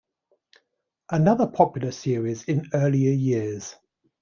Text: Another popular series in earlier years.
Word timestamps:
Another 1.11 1.45
popular 1.45 1.91
series 1.91 2.45
in 2.45 2.71
earlier 2.73 3.11
years. 3.11 3.75